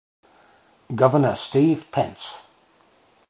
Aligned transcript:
Governor 0.95 1.35
Steve 1.35 1.85
Pence. 1.91 2.47